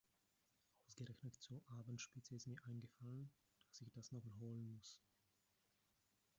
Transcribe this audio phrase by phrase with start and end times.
[0.87, 3.29] Ausgerechnet zur Abendspitze ist mir eingefallen,
[3.69, 4.99] dass ich das noch holen muss.